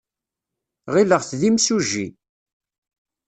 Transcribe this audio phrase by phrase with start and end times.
[0.93, 2.07] Ɣileɣ-t d imsujji.